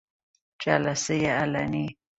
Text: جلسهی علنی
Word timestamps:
جلسهی 0.61 1.25
علنی 1.25 1.97